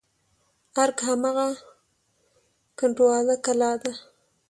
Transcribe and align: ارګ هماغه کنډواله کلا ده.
ارګ 0.81 0.97
هماغه 1.07 1.47
کنډواله 2.77 3.35
کلا 3.45 3.71
ده. 3.81 3.91